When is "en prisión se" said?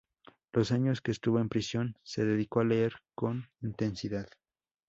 1.39-2.25